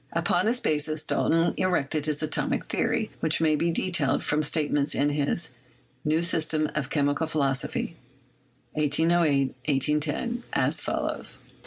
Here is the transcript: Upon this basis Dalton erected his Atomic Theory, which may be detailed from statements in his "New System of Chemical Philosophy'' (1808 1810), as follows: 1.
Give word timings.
Upon 0.13 0.47
this 0.47 0.59
basis 0.59 1.03
Dalton 1.03 1.53
erected 1.57 2.07
his 2.07 2.23
Atomic 2.23 2.65
Theory, 2.65 3.11
which 3.19 3.39
may 3.39 3.55
be 3.55 3.69
detailed 3.69 4.23
from 4.23 4.41
statements 4.41 4.95
in 4.95 5.09
his 5.11 5.51
"New 6.03 6.23
System 6.23 6.71
of 6.73 6.89
Chemical 6.89 7.27
Philosophy'' 7.27 7.95
(1808 8.73 9.53
1810), 9.67 10.41
as 10.53 10.79
follows: 10.81 11.37
1. 11.43 11.51